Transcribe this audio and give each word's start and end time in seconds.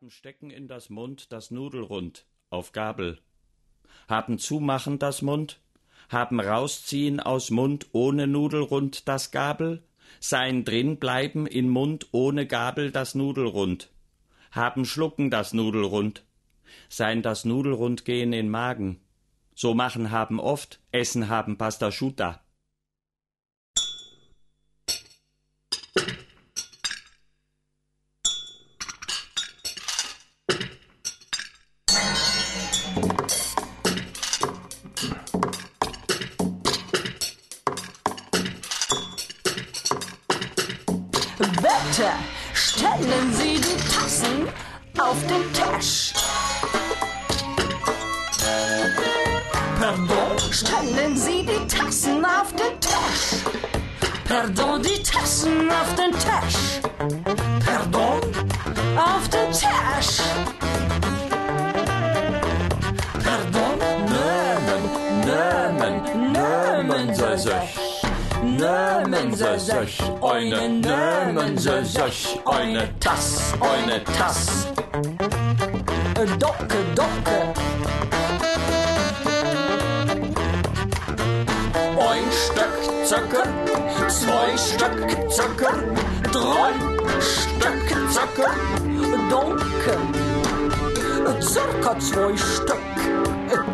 haben 0.00 0.08
Stecken 0.08 0.50
in 0.50 0.66
das 0.66 0.88
Mund 0.88 1.30
das 1.30 1.50
Nudelrund 1.50 2.24
auf 2.48 2.72
Gabel, 2.72 3.18
haben 4.08 4.38
Zumachen 4.38 4.98
das 4.98 5.20
Mund, 5.20 5.60
haben 6.08 6.40
rausziehen 6.40 7.20
aus 7.20 7.50
Mund 7.50 7.88
ohne 7.92 8.26
Nudelrund 8.26 9.06
das 9.08 9.30
Gabel, 9.30 9.82
sein 10.18 10.64
drin 10.64 10.96
bleiben 10.96 11.46
in 11.46 11.68
Mund 11.68 12.06
ohne 12.12 12.46
Gabel 12.46 12.92
das 12.92 13.14
Nudelrund, 13.14 13.90
haben 14.52 14.86
Schlucken 14.86 15.30
das 15.30 15.52
Nudelrund, 15.52 16.24
sein 16.88 17.20
das 17.20 17.44
Nudelrund 17.44 18.06
gehen 18.06 18.32
in 18.32 18.48
Magen, 18.48 19.02
so 19.54 19.74
machen 19.74 20.10
haben 20.10 20.40
oft, 20.40 20.80
essen 20.92 21.28
haben 21.28 21.58
Pasta 21.58 21.92
Schuta. 21.92 22.42
Bitte 41.70 42.10
stellen 42.52 43.32
Sie 43.32 43.60
die 43.60 43.94
Tassen 43.94 44.48
auf 44.98 45.16
den 45.28 45.52
Tisch. 45.52 46.12
Pardon, 49.78 50.38
stellen 50.50 51.16
Sie 51.16 51.46
die 51.46 51.66
Tassen 51.68 52.24
auf 52.24 52.52
den 52.54 52.80
Tisch. 52.80 53.44
Pardon, 54.28 54.82
die 54.82 55.00
Tassen 55.00 55.70
auf 55.70 55.94
den 55.94 56.10
Tisch. 56.12 56.80
Pardon, 57.64 58.20
auf 58.96 59.28
den 59.28 59.52
Tisch. 59.52 60.22
Pardon, 63.24 63.78
Nehmen, 65.24 66.32
nehmen 66.32 67.14
Sie 67.14 67.38
sich. 67.38 67.89
Nehmen 68.60 69.34
Sie 69.34 69.58
sich 69.58 70.02
eine, 70.20 70.68
nehmen 70.68 71.56
Sie 71.56 71.82
sich 71.82 72.38
eine 72.44 72.90
Tass, 73.00 73.54
eine 73.58 74.04
Tass. 74.04 74.66
Docke, 76.38 76.76
Docke, 76.94 77.54
Ein 81.98 82.24
Stück 82.30 83.06
Zucker, 83.06 83.48
zwei 84.08 84.56
Stück 84.58 85.30
Zucker, 85.30 85.72
drei 86.30 86.72
Stück 87.18 88.10
Zucker. 88.12 88.52
Donke. 89.30 89.96
Circa 91.40 91.98
zwei 91.98 92.36
Stück. 92.36 92.76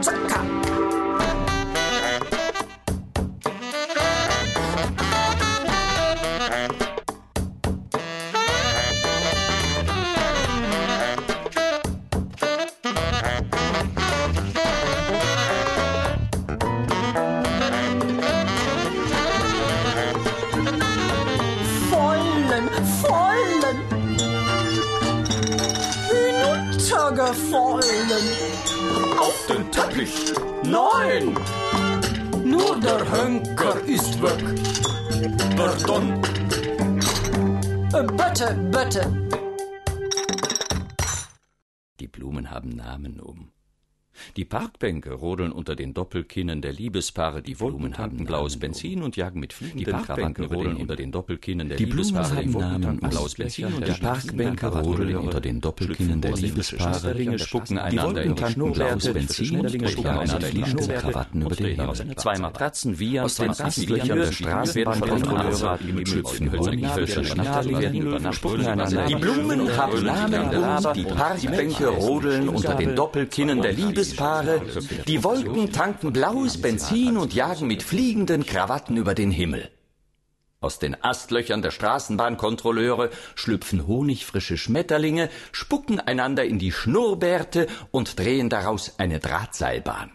Zucker. 0.00 0.95
Hinuntergefallen. 27.34 29.18
Auf 29.18 29.46
den 29.48 29.70
Teppich. 29.72 30.32
Nein, 30.62 31.36
Nur 32.44 32.78
der 32.80 33.04
Henker 33.10 33.80
ist 33.86 34.22
weg. 34.22 34.44
Pardon, 35.56 36.22
Äh, 37.92 38.04
Bitte, 38.04 38.54
bitte. 38.70 39.28
Die 41.98 42.06
Blumen 42.08 42.50
haben 42.50 42.70
Namen 42.70 43.18
um. 43.20 43.50
Die 44.34 44.44
Parkbänke 44.44 45.12
rodeln 45.12 45.52
unter 45.52 45.76
den 45.76 45.94
Doppelkinnen 45.94 46.60
der 46.60 46.72
Liebespaare, 46.72 47.42
die 47.42 47.54
Blumen 47.54 47.96
haben 47.96 48.24
blaues 48.24 48.58
Benzin 48.58 49.02
und 49.02 49.16
jagen 49.16 49.40
mit 49.40 49.52
fliegenden 49.52 50.02
Krawatten 50.02 50.44
rodeln 50.46 50.76
unter 50.76 50.96
den 50.96 51.12
Doppelkinnen 51.12 51.68
der 51.68 51.78
Die 51.78 51.86
Blumen 51.86 52.06
Liebespaare, 52.06 52.36
haben 52.36 52.50
Namen 52.52 52.82
tanken 52.82 53.04
um. 53.04 53.10
blaues 53.10 53.34
Benzin 53.34 53.66
und 53.66 53.86
Die 53.86 53.90
mit 53.90 54.00
Parkbänke 54.00 54.66
rodeln 54.66 55.16
unter 55.16 55.40
den 55.40 55.60
Doppelkinnen 55.60 56.20
der 56.20 56.32
Liebespaare. 56.32 57.14
Ringe 57.14 57.38
spucken 57.38 57.78
einander 57.78 58.22
in 58.22 58.34
die 58.34 58.40
tanken 58.40 58.72
blaues 58.72 59.12
Benzin 59.12 59.60
und 59.60 59.72
jagen 59.72 60.06
einander 60.06 60.48
in 60.48 60.54
die 60.54 60.62
fliegende 60.64 60.94
Krawatten 60.94 61.42
über 61.42 61.56
den 61.56 61.66
Himmel. 61.76 62.16
Zwei 62.16 62.38
Matratzen 62.38 62.98
wie 62.98 63.20
Aus 63.20 63.36
den 63.36 63.50
Astlöchern 63.50 64.18
der 64.18 64.32
Straßenbahnkontrolleure 64.32 65.78
schlüpfen 66.04 66.52
honigfrische 66.52 67.24
Schmetterlinge, 67.24 68.32
spucken 68.32 68.66
einander 68.66 69.06
Die 69.06 69.14
Blumen 69.14 69.76
haben 69.76 70.04
Namen 70.04 70.94
die 70.94 71.04
Parkbänke 71.04 71.88
rodeln 71.88 72.48
unter 72.48 72.74
den 72.74 72.96
Doppelkinnen 72.96 73.62
der 73.62 73.72
Liebespaare, 74.16 74.62
die 75.06 75.22
Wolken 75.22 75.72
tanken 75.72 76.12
blaues 76.12 76.60
Benzin 76.60 77.18
und 77.18 77.34
jagen 77.34 77.66
mit 77.66 77.82
fliegenden 77.82 78.46
Krawatten 78.46 78.96
über 78.96 79.14
den 79.14 79.30
Himmel. 79.30 79.70
Aus 80.60 80.78
den 80.78 80.96
Astlöchern 81.04 81.60
der 81.60 81.70
Straßenbahnkontrolleure 81.70 83.10
schlüpfen 83.34 83.86
honigfrische 83.86 84.56
Schmetterlinge, 84.56 85.28
spucken 85.52 86.00
einander 86.00 86.44
in 86.44 86.58
die 86.58 86.72
Schnurrbärte 86.72 87.66
und 87.90 88.18
drehen 88.18 88.48
daraus 88.48 88.98
eine 88.98 89.20
Drahtseilbahn. 89.20 90.12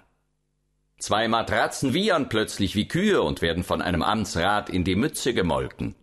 Zwei 0.97 1.27
Matratzen 1.27 1.93
wiehern 1.93 2.27
plötzlich 2.27 2.75
wie 2.75 2.87
Kühe 2.87 3.21
und 3.21 3.41
werden 3.41 3.63
von 3.63 3.81
einem 3.81 4.01
Amtsrat 4.01 4.69
in 4.69 4.83
die 4.83 4.95
Mütze 4.95 5.33
gemolken. 5.33 5.95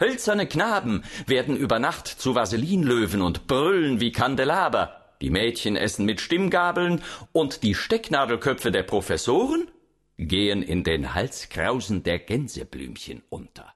Hölzerne 0.00 0.46
Knaben 0.46 1.02
werden 1.26 1.56
über 1.56 1.78
Nacht 1.78 2.08
zu 2.08 2.34
Vaselinlöwen 2.34 3.22
und 3.22 3.46
brüllen 3.46 4.00
wie 4.00 4.12
Kandelaber. 4.12 5.01
Die 5.22 5.30
Mädchen 5.30 5.76
essen 5.76 6.04
mit 6.04 6.20
Stimmgabeln 6.20 7.00
und 7.30 7.62
die 7.62 7.76
Stecknadelköpfe 7.76 8.72
der 8.72 8.82
Professoren 8.82 9.70
gehen 10.18 10.62
in 10.62 10.82
den 10.82 11.14
Halskrausen 11.14 12.02
der 12.02 12.18
Gänseblümchen 12.18 13.22
unter. 13.28 13.72